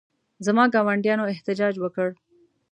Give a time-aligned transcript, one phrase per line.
[0.45, 2.09] زما ګاونډیانو احتجاج وکړ.